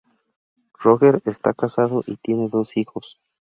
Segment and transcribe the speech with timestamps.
[0.79, 3.19] Roger está casado y tiene dos hijos.